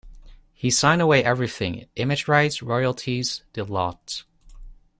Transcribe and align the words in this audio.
He 0.55 0.71
signed 0.71 0.99
away 0.99 1.23
everything- 1.23 1.87
image 1.95 2.27
rights, 2.27 2.63
royalties, 2.63 3.43
the 3.53 3.63
lot. 3.63 4.23